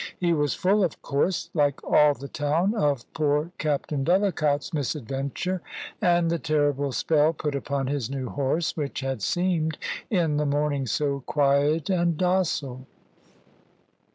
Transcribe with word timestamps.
He 0.17 0.33
was 0.33 0.55
full, 0.55 0.83
of 0.83 0.99
course, 1.03 1.51
like 1.53 1.83
all 1.83 2.15
the 2.15 2.27
town, 2.27 2.73
of 2.73 3.05
poor 3.13 3.51
Captain 3.59 4.03
Vellacott's 4.03 4.73
misadventure, 4.73 5.61
and 6.01 6.31
the 6.31 6.39
terrible 6.39 6.91
spell 6.91 7.33
put 7.33 7.53
upon 7.53 7.85
his 7.85 8.09
new 8.09 8.27
horse, 8.27 8.75
which 8.75 9.01
had 9.01 9.21
seemed 9.21 9.77
in 10.09 10.37
the 10.37 10.45
morning 10.47 10.87
so 10.87 11.19
quiet 11.27 11.87
and 11.91 12.17
docile. 12.17 12.87